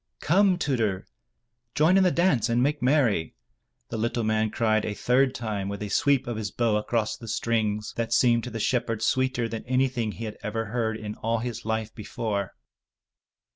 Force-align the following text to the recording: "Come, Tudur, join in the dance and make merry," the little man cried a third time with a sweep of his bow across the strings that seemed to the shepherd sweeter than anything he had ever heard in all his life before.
"Come, 0.19 0.57
Tudur, 0.57 1.05
join 1.75 1.95
in 1.95 2.01
the 2.01 2.09
dance 2.09 2.49
and 2.49 2.63
make 2.63 2.81
merry," 2.81 3.35
the 3.89 3.99
little 3.99 4.23
man 4.23 4.49
cried 4.49 4.83
a 4.83 4.95
third 4.95 5.35
time 5.35 5.69
with 5.69 5.83
a 5.83 5.89
sweep 5.89 6.25
of 6.25 6.37
his 6.37 6.49
bow 6.49 6.75
across 6.77 7.15
the 7.15 7.27
strings 7.27 7.93
that 7.97 8.11
seemed 8.11 8.43
to 8.45 8.49
the 8.49 8.59
shepherd 8.59 9.03
sweeter 9.03 9.47
than 9.47 9.63
anything 9.65 10.13
he 10.13 10.25
had 10.25 10.37
ever 10.41 10.65
heard 10.65 10.97
in 10.97 11.13
all 11.17 11.37
his 11.37 11.65
life 11.65 11.93
before. 11.93 12.55